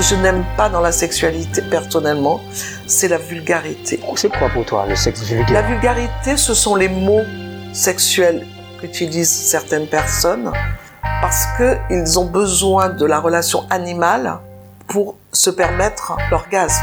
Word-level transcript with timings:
que 0.00 0.06
je 0.06 0.14
n'aime 0.14 0.44
pas 0.56 0.70
dans 0.70 0.80
la 0.80 0.92
sexualité 0.92 1.60
personnellement, 1.60 2.40
c'est 2.86 3.08
la 3.08 3.18
vulgarité. 3.18 4.00
Oh, 4.08 4.14
c'est 4.16 4.30
quoi 4.30 4.48
pour 4.48 4.64
toi 4.64 4.86
le 4.88 4.96
sexe 4.96 5.30
La 5.52 5.60
vulgarité, 5.60 6.38
ce 6.38 6.54
sont 6.54 6.74
les 6.74 6.88
mots 6.88 7.26
sexuels 7.74 8.46
qu'utilisent 8.80 9.28
certaines 9.28 9.86
personnes 9.86 10.50
parce 11.20 11.44
qu'ils 11.58 12.18
ont 12.18 12.24
besoin 12.24 12.88
de 12.88 13.04
la 13.04 13.20
relation 13.20 13.66
animale 13.68 14.38
pour 14.86 15.16
se 15.32 15.50
permettre 15.50 16.16
l'orgasme. 16.30 16.82